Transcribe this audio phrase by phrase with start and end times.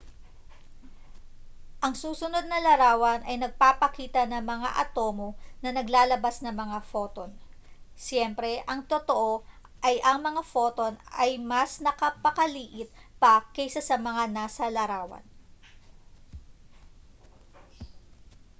[1.85, 5.29] ang susunod na larawan ay nagpapakita ng mga atomo
[5.63, 7.29] na naglalabas ng mga photon
[8.05, 9.31] siyempre ang totoo
[9.87, 10.93] ay ang mga photon
[11.23, 12.89] ay mas napakaliit
[13.21, 15.21] pa kaysa sa mga nasa larawan